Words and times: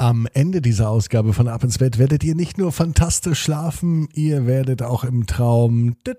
Am 0.00 0.28
Ende 0.32 0.62
dieser 0.62 0.90
Ausgabe 0.90 1.32
von 1.32 1.48
Ab 1.48 1.64
ins 1.64 1.78
Bett 1.78 1.98
werdet 1.98 2.22
ihr 2.22 2.36
nicht 2.36 2.56
nur 2.56 2.70
fantastisch 2.70 3.42
schlafen, 3.42 4.08
ihr 4.14 4.46
werdet 4.46 4.80
auch 4.80 5.02
im 5.02 5.26
Traum 5.26 5.96
Ab 6.06 6.16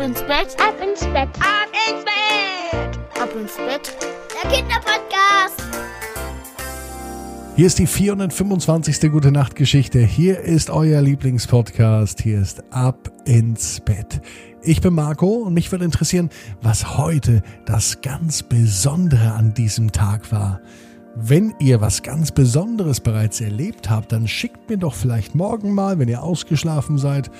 ins 0.00 0.22
Bett, 0.22 0.56
ab 0.56 0.76
ins 0.80 1.00
Bett, 1.00 1.28
ab 1.40 1.72
ins 1.90 2.04
Bett, 2.04 2.98
ab 3.20 3.30
ins 3.34 3.56
Bett, 3.56 3.96
der 4.40 4.50
Kinderpodcast. 4.52 5.62
Hier 7.56 7.66
ist 7.66 7.80
die 7.80 7.88
425. 7.88 9.10
Gute 9.10 9.32
Nacht 9.32 9.56
Geschichte. 9.56 9.98
Hier 9.98 10.38
ist 10.38 10.70
euer 10.70 11.02
Lieblingspodcast. 11.02 12.22
Hier 12.22 12.40
ist 12.40 12.62
Ab 12.72 13.10
ins 13.24 13.80
Bett. 13.80 14.20
Ich 14.62 14.80
bin 14.80 14.94
Marco 14.94 15.28
und 15.28 15.54
mich 15.54 15.70
würde 15.70 15.84
interessieren, 15.84 16.30
was 16.62 16.98
heute 16.98 17.42
das 17.64 18.00
ganz 18.00 18.42
Besondere 18.42 19.32
an 19.32 19.54
diesem 19.54 19.92
Tag 19.92 20.32
war. 20.32 20.60
Wenn 21.14 21.54
ihr 21.60 21.80
was 21.80 22.02
ganz 22.02 22.32
Besonderes 22.32 23.00
bereits 23.00 23.40
erlebt 23.40 23.88
habt, 23.88 24.10
dann 24.12 24.26
schickt 24.26 24.68
mir 24.68 24.76
doch 24.76 24.94
vielleicht 24.94 25.34
morgen 25.34 25.72
mal, 25.72 25.98
wenn 25.98 26.08
ihr 26.08 26.22
ausgeschlafen 26.22 26.98
seid, 26.98 27.30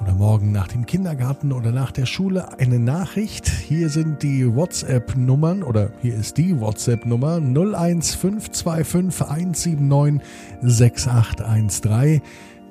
oder 0.00 0.14
morgen 0.14 0.52
nach 0.52 0.68
dem 0.68 0.86
Kindergarten 0.86 1.52
oder 1.52 1.72
nach 1.72 1.92
der 1.92 2.06
Schule 2.06 2.58
eine 2.58 2.78
Nachricht. 2.78 3.48
Hier 3.48 3.90
sind 3.90 4.22
die 4.22 4.54
WhatsApp-Nummern 4.54 5.62
oder 5.62 5.90
hier 6.00 6.14
ist 6.14 6.38
die 6.38 6.58
WhatsApp-Nummer 6.58 7.36
01525 7.36 9.20
179 9.28 10.20
6813 10.62 12.22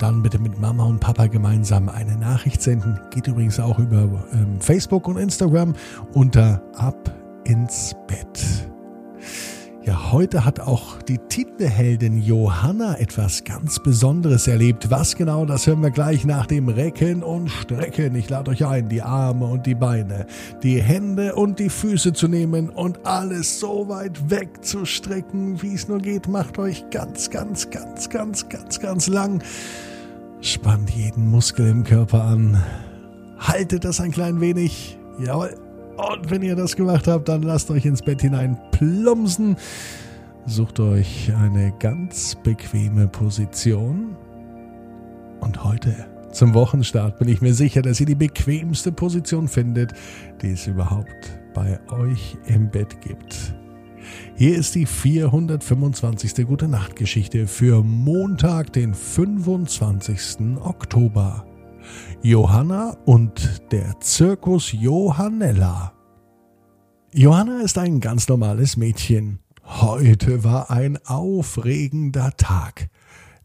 dann 0.01 0.23
bitte 0.23 0.39
mit 0.39 0.59
Mama 0.59 0.85
und 0.85 0.99
Papa 0.99 1.27
gemeinsam 1.27 1.89
eine 1.89 2.17
Nachricht 2.17 2.61
senden. 2.61 2.99
Geht 3.11 3.27
übrigens 3.27 3.59
auch 3.59 3.77
über 3.79 4.25
ähm, 4.33 4.59
Facebook 4.59 5.07
und 5.07 5.17
Instagram 5.17 5.75
unter 6.13 6.61
Ab 6.75 7.13
ins 7.43 7.95
Bett. 8.07 8.69
Ja, 9.89 10.11
heute 10.11 10.45
hat 10.45 10.59
auch 10.59 11.01
die 11.01 11.17
Titelheldin 11.17 12.21
Johanna 12.21 12.99
etwas 12.99 13.43
ganz 13.43 13.79
Besonderes 13.79 14.47
erlebt. 14.47 14.91
Was 14.91 15.15
genau, 15.15 15.45
das 15.45 15.65
hören 15.65 15.81
wir 15.81 15.89
gleich 15.89 16.25
nach 16.25 16.45
dem 16.45 16.69
Recken 16.69 17.23
und 17.23 17.49
Strecken. 17.49 18.13
Ich 18.13 18.29
lade 18.29 18.51
euch 18.51 18.65
ein, 18.65 18.87
die 18.87 19.01
Arme 19.01 19.45
und 19.45 19.65
die 19.65 19.75
Beine, 19.75 20.27
die 20.61 20.81
Hände 20.81 21.33
und 21.33 21.59
die 21.59 21.69
Füße 21.69 22.13
zu 22.13 22.27
nehmen 22.27 22.69
und 22.69 23.05
alles 23.05 23.59
so 23.59 23.89
weit 23.89 24.29
wegzustrecken, 24.29 25.61
wie 25.63 25.73
es 25.73 25.87
nur 25.87 25.99
geht. 25.99 26.27
Macht 26.27 26.59
euch 26.59 26.87
ganz, 26.91 27.31
ganz, 27.31 27.69
ganz, 27.71 28.09
ganz, 28.09 28.47
ganz, 28.47 28.79
ganz 28.79 29.07
lang. 29.07 29.41
Spannt 30.41 30.89
jeden 30.91 31.27
Muskel 31.27 31.67
im 31.67 31.83
Körper 31.83 32.23
an. 32.23 32.63
Haltet 33.39 33.83
das 33.83 33.99
ein 33.99 34.11
klein 34.11 34.39
wenig. 34.39 34.97
Jawohl. 35.19 35.55
Und 35.97 36.31
wenn 36.31 36.41
ihr 36.41 36.55
das 36.55 36.77
gemacht 36.77 37.07
habt, 37.07 37.27
dann 37.27 37.41
lasst 37.41 37.69
euch 37.71 37.85
ins 37.85 38.01
Bett 38.01 38.21
hinein 38.21 38.57
plumpsen. 38.71 39.57
Sucht 40.45 40.79
euch 40.79 41.33
eine 41.35 41.73
ganz 41.79 42.35
bequeme 42.41 43.07
Position. 43.07 44.15
Und 45.41 45.63
heute 45.63 45.93
zum 46.31 46.53
Wochenstart 46.53 47.19
bin 47.19 47.27
ich 47.27 47.41
mir 47.41 47.53
sicher, 47.53 47.81
dass 47.81 47.99
ihr 47.99 48.05
die 48.05 48.15
bequemste 48.15 48.91
Position 48.93 49.47
findet, 49.47 49.93
die 50.41 50.51
es 50.51 50.67
überhaupt 50.67 51.39
bei 51.53 51.79
euch 51.91 52.37
im 52.45 52.69
Bett 52.69 53.01
gibt. 53.01 53.53
Hier 54.35 54.57
ist 54.57 54.75
die 54.75 54.85
425. 54.85 56.45
Gute 56.47 56.67
Nacht 56.67 56.95
Geschichte 56.95 57.47
für 57.47 57.83
Montag, 57.83 58.73
den 58.73 58.93
25. 58.93 60.57
Oktober. 60.61 61.45
Johanna 62.21 62.97
und 63.05 63.61
der 63.71 63.99
Zirkus 63.99 64.71
Johannella. 64.71 65.93
Johanna 67.13 67.61
ist 67.61 67.77
ein 67.77 67.99
ganz 67.99 68.27
normales 68.27 68.77
Mädchen. 68.77 69.39
Heute 69.63 70.43
war 70.43 70.71
ein 70.71 70.97
aufregender 71.05 72.35
Tag. 72.37 72.89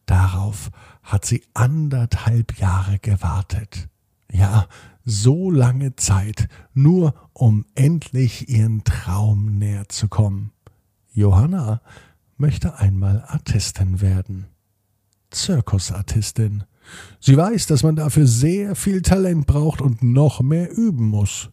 Darauf 0.07 0.71
hat 1.03 1.25
sie 1.25 1.43
anderthalb 1.55 2.59
Jahre 2.59 2.99
gewartet. 2.99 3.89
Ja, 4.31 4.67
so 5.05 5.51
lange 5.51 5.97
Zeit, 5.97 6.49
nur 6.73 7.15
um 7.33 7.67
endlich 7.75 8.49
ihren 8.49 8.85
Traum 8.85 9.59
näher 9.59 9.89
zu 9.89 10.09
kommen. 10.09 10.54
Johanna 11.15 11.81
möchte 12.37 12.79
einmal 12.79 13.25
Artistin 13.29 14.01
werden. 14.01 14.47
Zirkusartistin. 15.31 16.65
Sie 17.21 17.37
weiß, 17.37 17.67
dass 17.67 17.85
man 17.85 17.95
dafür 17.95 18.27
sehr 18.27 18.75
viel 18.75 19.01
Talent 19.01 19.47
braucht 19.47 19.81
und 19.81 20.03
noch 20.03 20.41
mehr 20.41 20.77
üben 20.77 21.07
muss. 21.07 21.51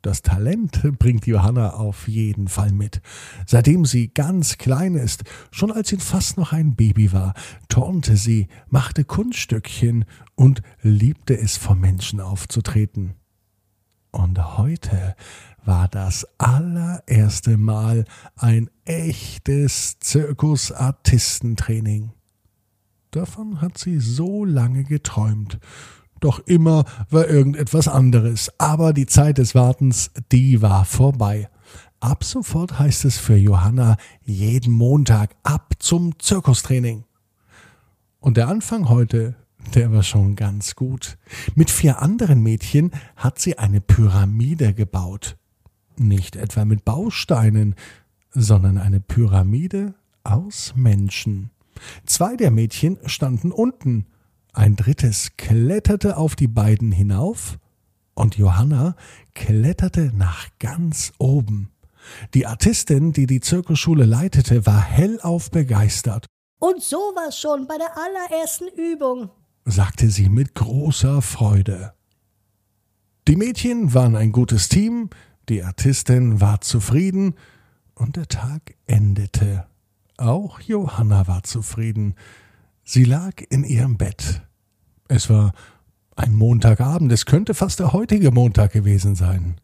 Das 0.00 0.22
Talent 0.22 0.80
bringt 1.00 1.26
Johanna 1.26 1.74
auf 1.74 2.06
jeden 2.06 2.46
Fall 2.46 2.70
mit. 2.70 3.02
Seitdem 3.46 3.84
sie 3.84 4.14
ganz 4.14 4.56
klein 4.56 4.94
ist, 4.94 5.24
schon 5.50 5.72
als 5.72 5.88
sie 5.88 5.96
fast 5.96 6.38
noch 6.38 6.52
ein 6.52 6.76
Baby 6.76 7.12
war, 7.12 7.34
turnte 7.68 8.16
sie, 8.16 8.46
machte 8.68 9.04
Kunststückchen 9.04 10.04
und 10.36 10.62
liebte 10.82 11.36
es, 11.36 11.56
vor 11.56 11.74
Menschen 11.74 12.20
aufzutreten. 12.20 13.16
Und 14.10 14.58
heute 14.58 15.14
war 15.64 15.88
das 15.88 16.26
allererste 16.38 17.56
Mal 17.56 18.04
ein 18.36 18.68
echtes 18.84 19.98
Zirkusartistentraining. 20.00 22.12
Davon 23.10 23.60
hat 23.60 23.78
sie 23.78 23.98
so 23.98 24.44
lange 24.44 24.84
geträumt. 24.84 25.58
Doch 26.20 26.40
immer 26.40 26.84
war 27.10 27.28
irgendetwas 27.28 27.88
anderes. 27.88 28.52
Aber 28.58 28.92
die 28.92 29.06
Zeit 29.06 29.38
des 29.38 29.54
Wartens, 29.54 30.10
die 30.32 30.62
war 30.62 30.84
vorbei. 30.84 31.48
Ab 32.00 32.24
sofort 32.24 32.78
heißt 32.78 33.04
es 33.04 33.18
für 33.18 33.36
Johanna 33.36 33.96
jeden 34.22 34.72
Montag 34.72 35.36
ab 35.42 35.74
zum 35.78 36.18
Zirkustraining. 36.18 37.04
Und 38.20 38.36
der 38.36 38.48
Anfang 38.48 38.88
heute, 38.88 39.36
der 39.74 39.92
war 39.92 40.02
schon 40.02 40.36
ganz 40.36 40.74
gut. 40.74 41.18
Mit 41.54 41.70
vier 41.70 42.00
anderen 42.00 42.42
Mädchen 42.42 42.92
hat 43.16 43.38
sie 43.38 43.58
eine 43.58 43.80
Pyramide 43.80 44.74
gebaut 44.74 45.36
nicht 46.00 46.36
etwa 46.36 46.64
mit 46.64 46.84
Bausteinen, 46.84 47.74
sondern 48.30 48.78
eine 48.78 49.00
Pyramide 49.00 49.94
aus 50.24 50.74
Menschen. 50.76 51.50
Zwei 52.06 52.36
der 52.36 52.50
Mädchen 52.50 52.98
standen 53.06 53.52
unten, 53.52 54.06
ein 54.52 54.76
drittes 54.76 55.36
kletterte 55.36 56.16
auf 56.16 56.36
die 56.36 56.48
beiden 56.48 56.92
hinauf, 56.92 57.58
und 58.14 58.36
Johanna 58.36 58.96
kletterte 59.34 60.10
nach 60.12 60.48
ganz 60.58 61.12
oben. 61.18 61.70
Die 62.34 62.46
Artistin, 62.46 63.12
die 63.12 63.26
die 63.26 63.40
Zirkusschule 63.40 64.06
leitete, 64.06 64.66
war 64.66 64.82
hellauf 64.82 65.52
begeistert. 65.52 66.26
Und 66.58 66.82
so 66.82 66.96
war's 66.96 67.38
schon 67.38 67.68
bei 67.68 67.76
der 67.78 67.92
allerersten 67.96 68.66
Übung, 68.76 69.30
sagte 69.70 70.10
sie 70.10 70.28
mit 70.28 70.54
großer 70.54 71.22
Freude. 71.22 71.92
Die 73.28 73.36
Mädchen 73.36 73.92
waren 73.92 74.16
ein 74.16 74.32
gutes 74.32 74.68
Team, 74.68 75.10
die 75.48 75.62
Artistin 75.62 76.40
war 76.40 76.60
zufrieden 76.62 77.34
und 77.94 78.16
der 78.16 78.28
Tag 78.28 78.74
endete. 78.86 79.66
Auch 80.16 80.60
Johanna 80.60 81.26
war 81.26 81.42
zufrieden. 81.42 82.14
Sie 82.84 83.04
lag 83.04 83.42
in 83.50 83.64
ihrem 83.64 83.98
Bett. 83.98 84.42
Es 85.08 85.28
war 85.28 85.52
ein 86.16 86.34
Montagabend, 86.34 87.12
es 87.12 87.26
könnte 87.26 87.54
fast 87.54 87.80
der 87.80 87.92
heutige 87.92 88.30
Montag 88.30 88.72
gewesen 88.72 89.14
sein. 89.14 89.60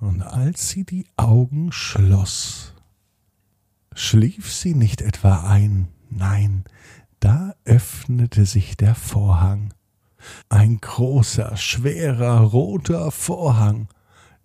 Und 0.00 0.22
als 0.22 0.68
sie 0.68 0.84
die 0.84 1.06
Augen 1.16 1.72
schloss, 1.72 2.74
schlief 3.94 4.52
sie 4.52 4.74
nicht 4.74 5.02
etwa 5.02 5.48
ein, 5.48 5.88
nein, 6.10 6.64
da 7.22 7.54
öffnete 7.64 8.44
sich 8.46 8.76
der 8.76 8.94
Vorhang. 8.94 9.72
Ein 10.48 10.78
großer, 10.80 11.56
schwerer, 11.56 12.40
roter 12.40 13.10
Vorhang 13.10 13.88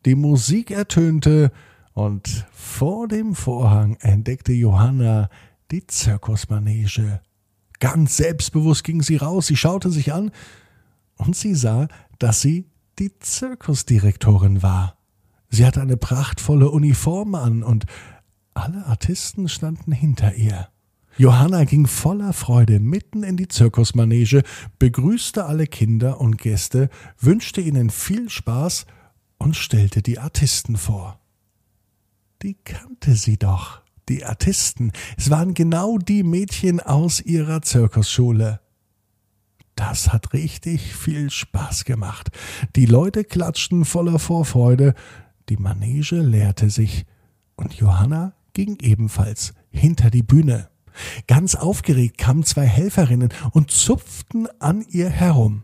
die 0.05 0.15
Musik 0.15 0.71
ertönte, 0.71 1.51
und 1.93 2.45
vor 2.51 3.07
dem 3.07 3.34
Vorhang 3.34 3.97
entdeckte 4.02 4.53
Johanna 4.53 5.29
die 5.72 5.87
Zirkusmanege. 5.87 7.22
Ganz 7.79 8.17
selbstbewusst 8.17 8.84
ging 8.84 9.02
sie 9.02 9.17
raus, 9.17 9.47
sie 9.47 9.57
schaute 9.57 9.90
sich 9.90 10.13
an, 10.13 10.31
und 11.17 11.35
sie 11.35 11.55
sah, 11.55 11.87
dass 12.19 12.41
sie 12.41 12.69
die 12.99 13.17
Zirkusdirektorin 13.17 14.61
war. 14.61 14.97
Sie 15.49 15.66
hatte 15.66 15.81
eine 15.81 15.97
prachtvolle 15.97 16.69
Uniform 16.69 17.34
an, 17.34 17.63
und 17.63 17.85
alle 18.53 18.85
Artisten 18.85 19.49
standen 19.49 19.91
hinter 19.91 20.35
ihr. 20.35 20.69
Johanna 21.17 21.64
ging 21.64 21.87
voller 21.87 22.31
Freude 22.31 22.79
mitten 22.79 23.23
in 23.23 23.37
die 23.37 23.47
Zirkusmanege, 23.47 24.43
begrüßte 24.78 25.46
alle 25.46 25.66
Kinder 25.66 26.22
und 26.22 26.37
Gäste, 26.37 26.90
wünschte 27.19 27.59
ihnen 27.59 27.90
viel 27.90 28.29
Spaß 28.29 28.85
und 29.40 29.55
stellte 29.55 30.03
die 30.03 30.19
Artisten 30.19 30.78
vor. 30.78 31.19
Die 32.43 32.53
kannte 32.53 33.16
sie 33.16 33.37
doch, 33.37 33.81
die 34.09 34.25
Artisten. 34.25 34.91
Es 35.17 35.31
waren 35.31 35.55
genau 35.55 35.97
die 35.97 36.22
Mädchen 36.22 36.79
aus 36.79 37.19
ihrer 37.19 37.64
Zirkusschule. 37.64 38.59
Das 39.73 40.14
hat 40.14 40.34
richtig 40.34 40.96
viel 40.96 41.31
Spaß 41.31 41.85
gemacht. 41.85 42.29
Die 42.75 42.85
Leute 42.85 43.23
klatschten 43.23 43.85
voller 43.85 44.19
Vorfreude, 44.19 44.93
Die 45.49 45.58
Manege 45.58 46.19
leerte 46.19 46.69
sich 46.69 47.05
und 47.55 47.73
Johanna 47.73 48.34
ging 48.53 48.78
ebenfalls 48.81 49.53
hinter 49.69 50.09
die 50.09 50.23
Bühne. 50.23 50.69
Ganz 51.28 51.56
aufgeregt 51.56 52.18
kamen 52.18 52.44
zwei 52.44 52.66
Helferinnen 52.66 53.29
und 53.52 53.70
zupften 53.70 54.47
an 54.59 54.85
ihr 54.90 55.09
herum. 55.09 55.64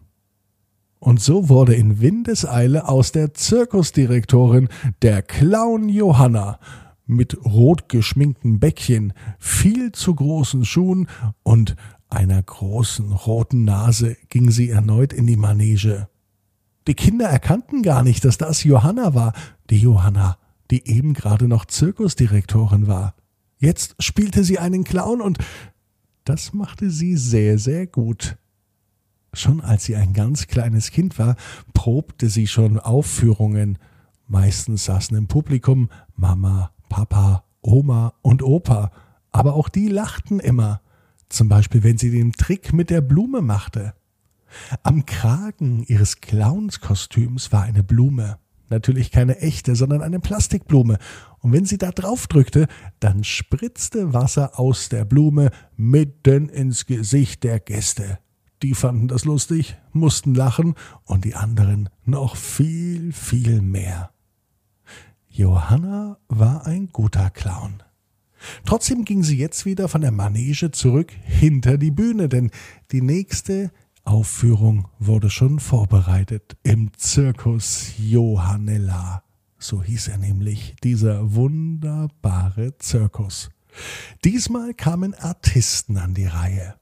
Und 1.00 1.22
so 1.22 1.50
wurde 1.50 1.74
in 1.74 2.00
Windeseile 2.00 2.88
aus 2.88 3.12
der 3.12 3.34
Zirkusdirektorin 3.34 4.70
der 5.02 5.22
Clown 5.22 5.90
Johanna 5.90 6.60
mit 7.06 7.38
rot 7.46 7.90
geschminkten 7.90 8.60
Bäckchen, 8.60 9.14
viel 9.40 9.92
zu 9.92 10.16
großen 10.16 10.64
Schuhen 10.64 11.10
und 11.44 11.76
einer 12.10 12.42
großen 12.42 13.12
roten 13.12 13.66
Nase 13.66 14.16
ging 14.30 14.52
sie 14.52 14.70
erneut 14.70 15.12
in 15.12 15.28
die 15.28 15.36
Manege. 15.36 16.08
Die 16.88 16.94
Kinder 16.94 17.28
erkannten 17.28 17.82
gar 17.82 18.04
nicht, 18.04 18.24
dass 18.24 18.38
das 18.38 18.64
Johanna 18.64 19.14
war, 19.14 19.34
die 19.70 19.80
Johanna, 19.80 20.38
die 20.72 20.88
eben 20.88 21.14
gerade 21.14 21.48
noch 21.48 21.66
Zirkusdirektorin 21.66 22.88
war. 22.88 23.16
Jetzt 23.64 23.96
spielte 24.00 24.44
sie 24.44 24.60
einen 24.60 24.84
Clown 24.84 25.22
und 25.22 25.38
das 26.26 26.52
machte 26.52 26.90
sie 26.90 27.16
sehr, 27.16 27.58
sehr 27.58 27.88
gut. 27.88 28.36
Schon 29.32 29.62
als 29.62 29.86
sie 29.86 29.96
ein 29.96 30.12
ganz 30.12 30.48
kleines 30.48 30.92
Kind 30.92 31.18
war, 31.18 31.38
probte 31.74 32.28
sie 32.28 32.48
schon 32.48 32.78
Aufführungen. 32.78 33.78
Meistens 34.28 34.84
saßen 34.84 35.16
im 35.16 35.28
Publikum 35.30 35.88
Mama, 36.14 36.72
Papa, 36.90 37.46
Oma 37.62 38.16
und 38.22 38.44
Opa, 38.44 38.92
aber 39.32 39.54
auch 39.54 39.70
die 39.70 39.88
lachten 39.88 40.42
immer, 40.42 40.82
zum 41.30 41.48
Beispiel 41.48 41.84
wenn 41.84 41.98
sie 41.98 42.12
den 42.12 42.34
Trick 42.34 42.74
mit 42.74 42.90
der 42.90 43.00
Blume 43.00 43.42
machte. 43.42 43.94
Am 44.84 45.06
Kragen 45.06 45.84
ihres 45.88 46.20
Clownskostüms 46.20 47.54
war 47.54 47.64
eine 47.64 47.82
Blume. 47.82 48.40
Natürlich 48.70 49.10
keine 49.10 49.38
echte, 49.40 49.76
sondern 49.76 50.02
eine 50.02 50.20
Plastikblume. 50.20 50.98
Und 51.44 51.52
wenn 51.52 51.66
sie 51.66 51.78
da 51.78 51.92
drauf 51.92 52.28
drückte, 52.28 52.68
dann 53.02 53.26
spritzte 53.26 54.14
Wasser 54.14 54.58
aus 54.58 54.88
der 54.88 55.04
Blume 55.04 55.52
mitten 55.76 56.48
ins 56.48 56.86
Gesicht 56.86 57.44
der 57.44 57.60
Gäste. 57.60 58.18
Die 58.62 58.74
fanden 58.74 59.10
das 59.10 59.26
lustig, 59.26 59.76
mussten 59.92 60.36
lachen 60.36 60.76
und 61.04 61.26
die 61.26 61.36
anderen 61.36 61.90
noch 62.06 62.38
viel, 62.38 63.12
viel 63.12 63.62
mehr. 63.62 64.12
Johanna 65.28 66.18
war 66.30 66.66
ein 66.66 66.88
guter 66.94 67.30
Clown. 67.30 67.84
Trotzdem 68.66 69.04
ging 69.04 69.22
sie 69.24 69.38
jetzt 69.38 69.66
wieder 69.66 69.90
von 69.90 70.00
der 70.00 70.12
Manege 70.12 70.72
zurück 70.72 71.12
hinter 71.24 71.78
die 71.78 71.92
Bühne, 71.92 72.30
denn 72.30 72.52
die 72.94 73.02
nächste 73.02 73.70
Aufführung 74.06 74.88
wurde 74.98 75.30
schon 75.30 75.60
vorbereitet 75.60 76.56
im 76.64 76.92
Zirkus 76.96 77.92
Johannella. 77.98 79.24
So 79.64 79.82
hieß 79.82 80.10
er 80.10 80.18
nämlich, 80.18 80.76
dieser 80.84 81.36
wunderbare 81.36 82.78
Zirkus. 82.80 83.50
Diesmal 84.26 84.74
kamen 84.74 85.14
Artisten 85.14 85.96
an 85.96 86.14
die 86.14 86.26
Reihe. 86.26 86.76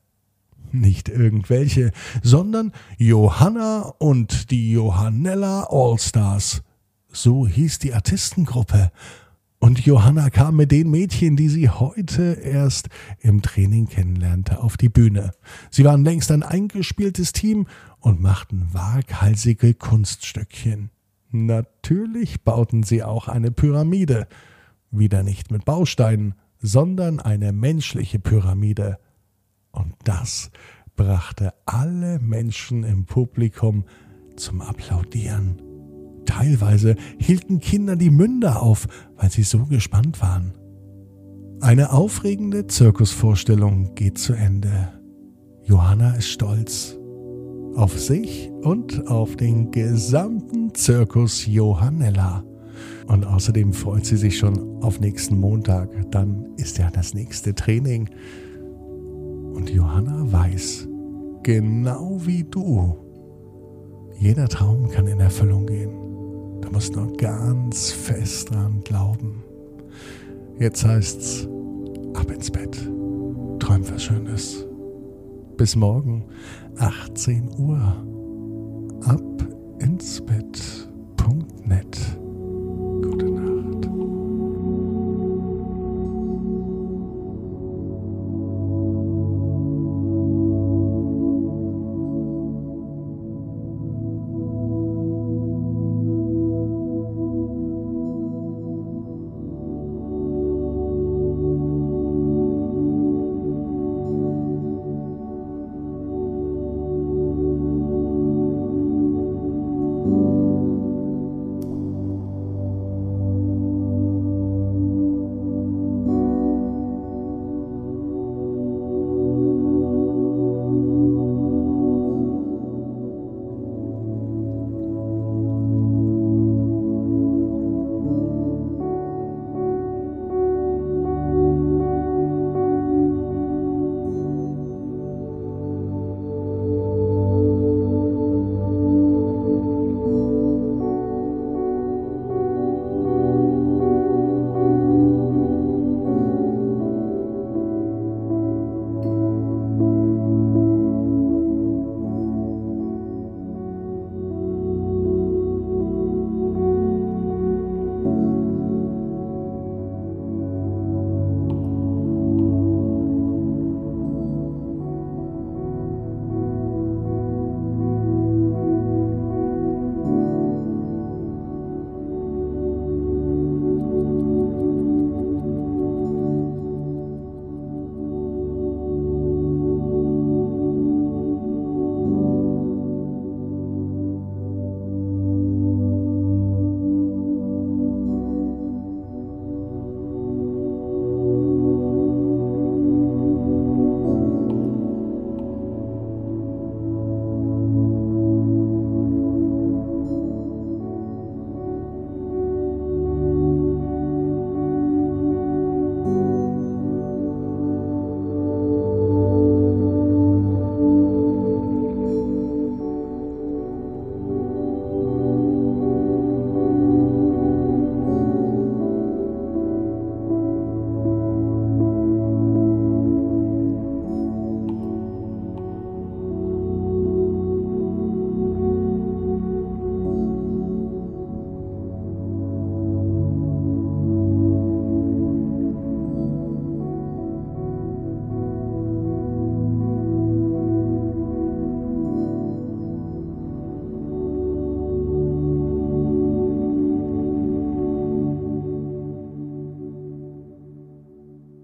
Nicht 0.71 1.07
irgendwelche, 1.07 1.91
sondern 2.23 2.71
Johanna 2.97 3.81
und 3.99 4.49
die 4.49 4.71
Johannella 4.71 5.67
Allstars. 5.69 6.63
So 7.07 7.47
hieß 7.47 7.77
die 7.77 7.93
Artistengruppe. 7.93 8.91
Und 9.59 9.85
Johanna 9.85 10.31
kam 10.31 10.55
mit 10.55 10.71
den 10.71 10.89
Mädchen, 10.89 11.35
die 11.35 11.49
sie 11.49 11.69
heute 11.69 12.33
erst 12.33 12.89
im 13.19 13.43
Training 13.43 13.89
kennenlernte, 13.89 14.59
auf 14.59 14.75
die 14.75 14.89
Bühne. 14.89 15.33
Sie 15.69 15.83
waren 15.83 16.03
längst 16.03 16.31
ein 16.31 16.41
eingespieltes 16.41 17.31
Team 17.31 17.67
und 17.99 18.21
machten 18.21 18.69
waghalsige 18.71 19.75
Kunststückchen. 19.75 20.89
Natürlich 21.31 22.43
bauten 22.43 22.83
sie 22.83 23.03
auch 23.03 23.27
eine 23.27 23.51
Pyramide. 23.51 24.27
Wieder 24.91 25.23
nicht 25.23 25.51
mit 25.51 25.65
Bausteinen, 25.65 26.35
sondern 26.59 27.19
eine 27.19 27.53
menschliche 27.53 28.19
Pyramide. 28.19 28.99
Und 29.71 29.95
das 30.03 30.51
brachte 30.95 31.53
alle 31.65 32.19
Menschen 32.19 32.83
im 32.83 33.05
Publikum 33.05 33.85
zum 34.35 34.61
Applaudieren. 34.61 35.61
Teilweise 36.25 36.95
hielten 37.17 37.59
Kinder 37.59 37.95
die 37.95 38.09
Münder 38.09 38.61
auf, 38.61 38.87
weil 39.15 39.31
sie 39.31 39.43
so 39.43 39.65
gespannt 39.65 40.21
waren. 40.21 40.53
Eine 41.61 41.91
aufregende 41.91 42.67
Zirkusvorstellung 42.67 43.95
geht 43.95 44.17
zu 44.17 44.33
Ende. 44.33 44.93
Johanna 45.63 46.15
ist 46.15 46.27
stolz 46.27 46.97
auf 47.75 47.99
sich 47.99 48.49
und 48.61 49.07
auf 49.07 49.35
den 49.37 49.71
gesamten 49.71 50.60
Zirkus 50.73 51.45
Johannella. 51.45 52.43
Und 53.07 53.25
außerdem 53.25 53.73
freut 53.73 54.05
sie 54.05 54.17
sich 54.17 54.37
schon 54.37 54.81
auf 54.81 54.99
nächsten 54.99 55.37
Montag. 55.37 55.89
Dann 56.11 56.45
ist 56.57 56.77
ja 56.77 56.89
das 56.89 57.13
nächste 57.13 57.53
Training. 57.53 58.09
Und 59.53 59.69
Johanna 59.69 60.31
weiß, 60.31 60.87
genau 61.43 62.19
wie 62.25 62.43
du, 62.43 62.95
jeder 64.19 64.47
Traum 64.47 64.89
kann 64.89 65.07
in 65.07 65.19
Erfüllung 65.19 65.65
gehen. 65.65 65.91
Du 66.61 66.69
musst 66.71 66.95
nur 66.95 67.11
ganz 67.17 67.91
fest 67.91 68.51
dran 68.51 68.81
glauben. 68.83 69.43
Jetzt 70.59 70.85
heißt's 70.85 71.47
ab 72.13 72.29
ins 72.31 72.51
Bett. 72.51 72.77
Träum 73.59 73.89
was 73.89 74.03
Schönes. 74.03 74.65
Bis 75.57 75.75
morgen, 75.75 76.23
18 76.77 77.49
Uhr. 77.57 77.77
Ab 79.05 79.50
ins 79.81 80.21
Bett.net. 80.21 82.20